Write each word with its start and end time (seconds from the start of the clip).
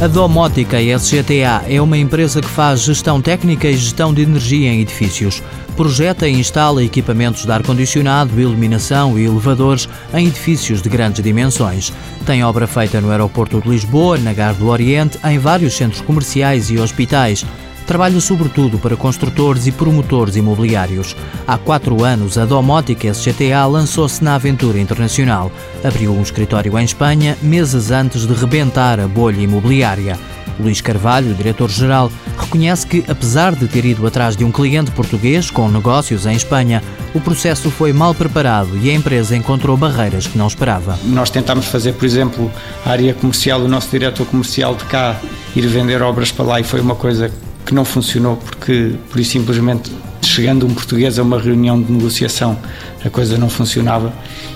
A 0.00 0.06
Domótica 0.06 0.80
SGTA 0.80 1.64
é 1.68 1.82
uma 1.82 1.98
empresa 1.98 2.40
que 2.40 2.46
faz 2.46 2.82
gestão 2.82 3.20
técnica 3.20 3.66
e 3.66 3.76
gestão 3.76 4.14
de 4.14 4.22
energia 4.22 4.72
em 4.72 4.80
edifícios. 4.80 5.42
Projeta 5.76 6.28
e 6.28 6.38
instala 6.38 6.84
equipamentos 6.84 7.44
de 7.44 7.50
ar-condicionado, 7.50 8.40
iluminação 8.40 9.18
e 9.18 9.24
elevadores 9.24 9.88
em 10.14 10.28
edifícios 10.28 10.80
de 10.80 10.88
grandes 10.88 11.20
dimensões. 11.20 11.92
Tem 12.24 12.44
obra 12.44 12.68
feita 12.68 13.00
no 13.00 13.10
aeroporto 13.10 13.60
de 13.60 13.68
Lisboa, 13.68 14.16
na 14.18 14.32
Gar 14.32 14.54
do 14.54 14.68
Oriente, 14.68 15.18
em 15.24 15.36
vários 15.36 15.74
centros 15.74 16.00
comerciais 16.00 16.70
e 16.70 16.78
hospitais 16.78 17.44
trabalha 17.88 18.20
sobretudo 18.20 18.78
para 18.78 18.98
construtores 18.98 19.66
e 19.66 19.72
promotores 19.72 20.36
imobiliários. 20.36 21.16
Há 21.46 21.56
quatro 21.56 22.04
anos, 22.04 22.36
a 22.36 22.44
Domótica 22.44 23.08
SGTA 23.08 23.64
lançou-se 23.64 24.22
na 24.22 24.34
aventura 24.34 24.78
internacional. 24.78 25.50
Abriu 25.82 26.12
um 26.12 26.20
escritório 26.20 26.78
em 26.78 26.84
Espanha 26.84 27.36
meses 27.40 27.90
antes 27.90 28.26
de 28.26 28.34
rebentar 28.34 29.00
a 29.00 29.08
bolha 29.08 29.40
imobiliária. 29.40 30.18
Luís 30.60 30.82
Carvalho, 30.82 31.34
diretor-geral, 31.34 32.12
reconhece 32.36 32.86
que, 32.86 33.04
apesar 33.08 33.54
de 33.54 33.66
ter 33.66 33.86
ido 33.86 34.06
atrás 34.06 34.36
de 34.36 34.44
um 34.44 34.52
cliente 34.52 34.90
português 34.90 35.50
com 35.50 35.66
negócios 35.70 36.26
em 36.26 36.36
Espanha, 36.36 36.82
o 37.14 37.20
processo 37.20 37.70
foi 37.70 37.94
mal 37.94 38.14
preparado 38.14 38.76
e 38.76 38.90
a 38.90 38.94
empresa 38.94 39.34
encontrou 39.34 39.78
barreiras 39.78 40.26
que 40.26 40.36
não 40.36 40.46
esperava. 40.46 40.98
Nós 41.04 41.30
tentámos 41.30 41.66
fazer, 41.66 41.94
por 41.94 42.04
exemplo, 42.04 42.50
a 42.84 42.90
área 42.90 43.14
comercial, 43.14 43.62
o 43.62 43.68
nosso 43.68 43.88
diretor 43.88 44.26
comercial 44.26 44.74
de 44.74 44.84
cá 44.84 45.18
ir 45.56 45.66
vender 45.66 46.02
obras 46.02 46.30
para 46.30 46.44
lá 46.44 46.60
e 46.60 46.64
foi 46.64 46.80
uma 46.80 46.94
coisa 46.94 47.32
que 47.68 47.74
não 47.74 47.84
funcionou 47.84 48.36
porque, 48.36 48.94
por 49.10 49.20
isso 49.20 49.32
simplesmente, 49.32 49.92
chegando 50.22 50.66
um 50.66 50.72
português 50.72 51.18
a 51.18 51.22
uma 51.22 51.38
reunião 51.38 51.80
de 51.80 51.92
negociação, 51.92 52.58
a 53.04 53.10
coisa 53.10 53.36
não 53.36 53.50
funcionava. 53.50 54.10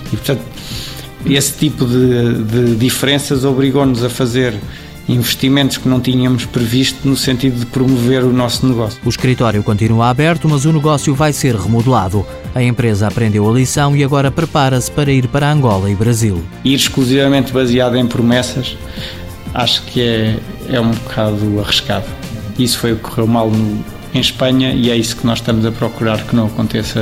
E, 0.07 0.17
portanto, 0.17 0.41
esse 1.23 1.53
tipo 1.53 1.85
de, 1.85 2.43
de 2.43 2.75
diferenças 2.75 3.45
obrigou-nos 3.45 4.03
a 4.03 4.09
fazer 4.09 4.55
investimentos 5.07 5.77
que 5.77 5.87
não 5.87 5.99
tínhamos 5.99 6.45
previsto 6.45 7.07
no 7.07 7.15
sentido 7.15 7.59
de 7.59 7.65
promover 7.67 8.23
o 8.23 8.33
nosso 8.33 8.65
negócio. 8.65 8.99
O 9.05 9.09
escritório 9.09 9.61
continua 9.61 10.09
aberto, 10.09 10.49
mas 10.49 10.65
o 10.65 10.73
negócio 10.73 11.13
vai 11.13 11.31
ser 11.31 11.55
remodelado. 11.55 12.25
A 12.55 12.63
empresa 12.63 13.07
aprendeu 13.07 13.47
a 13.47 13.53
lição 13.53 13.95
e 13.95 14.03
agora 14.03 14.31
prepara-se 14.31 14.89
para 14.89 15.11
ir 15.11 15.27
para 15.27 15.51
Angola 15.51 15.91
e 15.91 15.93
Brasil. 15.95 16.41
Ir 16.65 16.73
exclusivamente 16.73 17.53
baseado 17.53 17.95
em 17.95 18.07
promessas, 18.07 18.75
acho 19.53 19.83
que 19.83 20.01
é, 20.01 20.39
é 20.67 20.81
um 20.81 20.91
bocado 20.91 21.59
arriscado. 21.59 22.22
Isso 22.57 22.79
foi 22.79 22.93
o 22.93 22.95
que 22.95 23.01
correu 23.03 23.27
mal 23.27 23.49
no, 23.49 23.83
em 24.13 24.19
Espanha 24.19 24.73
e 24.73 24.91
é 24.91 24.95
isso 24.95 25.15
que 25.17 25.25
nós 25.25 25.39
estamos 25.39 25.65
a 25.65 25.71
procurar 25.71 26.23
que 26.23 26.35
não 26.35 26.45
aconteça 26.45 26.99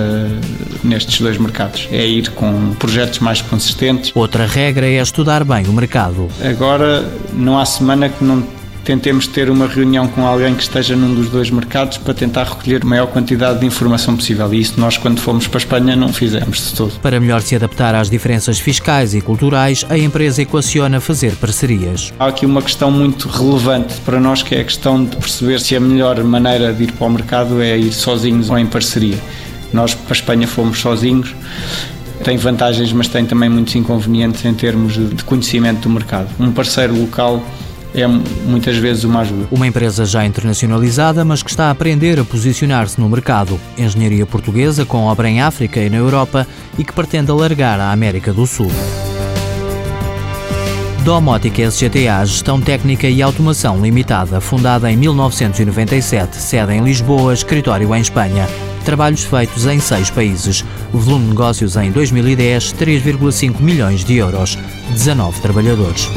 nestes 0.84 1.20
dois 1.20 1.38
mercados. 1.38 1.88
É 1.92 2.06
ir 2.06 2.30
com 2.32 2.74
projetos 2.76 3.20
mais 3.20 3.42
consistentes. 3.42 4.12
Outra 4.16 4.46
regra 4.46 4.88
é 4.88 5.02
estudar 5.02 5.44
bem 5.44 5.66
o 5.68 5.74
mercado. 5.74 6.30
Agora, 6.44 7.06
não 7.34 7.60
há 7.60 7.66
semana 7.66 8.10
que 8.10 8.24
não 8.24 8.44
tentemos 8.84 9.28
ter 9.28 9.50
uma 9.50 9.68
reunião 9.68 10.08
com 10.08 10.26
alguém 10.26 10.56
que 10.56 10.64
esteja 10.64 10.96
num 10.96 11.14
dos 11.14 11.30
dois 11.30 11.50
mercados 11.50 11.98
para 11.98 12.14
tentar 12.14 12.44
recolher 12.44 12.82
a 12.84 12.86
maior 12.86 13.08
quantidade 13.08 13.60
de 13.60 13.66
informação 13.66 14.16
possível. 14.16 14.54
E 14.54 14.60
isso 14.60 14.80
nós, 14.80 14.98
quando 14.98 15.20
fomos 15.20 15.48
para 15.48 15.58
a 15.58 15.62
Espanha, 15.62 15.96
não 15.96 16.12
fizemos 16.12 16.70
de 16.70 16.76
todo. 16.76 17.00
Para 17.00 17.20
melhor 17.20 17.42
se 17.42 17.56
adaptar 17.56 17.94
às 17.96 18.10
diferenças 18.10 18.60
fiscais 18.60 19.14
e 19.14 19.22
culturais, 19.22 19.86
a 19.90 19.98
empresa 19.98 20.42
equaciona 20.42 21.00
fazer 21.00 21.36
parcerias. 21.36 22.14
Há 22.20 22.28
aqui 22.28 22.46
uma 22.46 22.62
questão 22.62 22.92
muito 22.92 23.28
relevante 23.28 23.96
para 24.06 24.20
nós, 24.20 24.44
que 24.44 24.56
é 24.56 24.62
a 24.62 24.64
questão 24.64 25.04
de 25.04 25.16
perceber 25.16 25.60
se 25.60 25.76
a 25.76 25.80
melhor 25.80 26.22
maneira 26.24 26.74
de 26.74 26.84
ir 26.84 26.92
para 26.92 27.08
o 27.08 27.10
mercado 27.10 27.62
é 27.62 27.78
ir 27.78 27.92
sozinhos 27.92 28.50
ou 28.50 28.58
em 28.58 28.66
parceria. 28.66 29.18
Nós 29.72 29.94
para 29.94 30.12
a 30.12 30.14
Espanha 30.14 30.48
fomos 30.48 30.80
sozinhos 30.80 31.34
tem 32.24 32.38
vantagens, 32.38 32.94
mas 32.94 33.08
tem 33.08 33.26
também 33.26 33.50
muitos 33.50 33.76
inconvenientes 33.76 34.46
em 34.46 34.54
termos 34.54 34.94
de 34.94 35.24
conhecimento 35.24 35.82
do 35.82 35.90
mercado. 35.90 36.30
Um 36.40 36.52
parceiro 36.52 36.96
local 36.96 37.44
é 37.94 38.08
muitas 38.08 38.78
vezes 38.78 39.04
uma 39.04 39.22
ajuda. 39.22 39.48
Uma 39.52 39.68
empresa 39.68 40.06
já 40.06 40.26
internacionalizada, 40.26 41.26
mas 41.26 41.44
que 41.44 41.50
está 41.50 41.66
a 41.66 41.72
aprender 41.72 42.20
a 42.20 42.26
posicionar-se 42.26 43.00
no 43.00 43.10
mercado. 43.10 43.60
Engenharia 43.78 44.26
portuguesa 44.26 44.86
com 44.86 45.06
obra 45.06 45.30
em 45.30 45.42
África 45.42 45.80
e 45.80 45.90
na 45.90 45.98
Europa 45.98 46.48
e 46.78 46.84
que 46.84 46.94
pretende 46.94 47.32
alargar 47.32 47.80
à 47.80 47.92
América 47.92 48.32
do 48.34 48.46
Sul. 48.48 48.72
Domótica 51.04 51.64
SGTA, 51.64 52.24
Gestão 52.24 52.62
Técnica 52.62 53.10
e 53.10 53.24
Automação 53.24 53.82
Limitada, 53.82 54.40
fundada 54.40 54.92
em 54.92 54.96
1997, 54.96 56.38
sede 56.38 56.74
em 56.74 56.84
Lisboa, 56.84 57.34
escritório 57.34 57.94
em 57.96 58.02
Espanha. 58.02 58.48
Trabalhos 58.86 59.24
feitos 59.24 59.66
em 59.66 59.80
seis 59.80 60.12
países. 60.12 60.64
Volume 60.92 61.26
de 61.26 61.30
negócios 61.32 61.76
em 61.76 61.92
2010, 61.92 62.74
3,5 62.74 63.60
milhões 63.62 64.04
de 64.04 64.18
euros. 64.18 64.58
19 64.92 65.42
trabalhadores. 65.42 66.08